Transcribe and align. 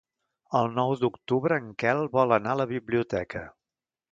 El 0.59 0.69
nou 0.77 0.93
d'octubre 1.01 1.59
en 1.63 1.69
Quel 1.83 2.03
vol 2.17 2.35
anar 2.39 2.57
a 2.57 2.59
la 2.63 2.67
biblioteca. 2.73 3.45